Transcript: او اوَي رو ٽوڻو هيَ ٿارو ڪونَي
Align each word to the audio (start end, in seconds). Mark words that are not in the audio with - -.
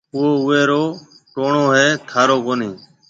او 0.15 0.21
اوَي 0.39 0.61
رو 0.69 0.83
ٽوڻو 1.33 1.63
هيَ 1.75 1.87
ٿارو 2.09 2.37
ڪونَي 2.45 2.71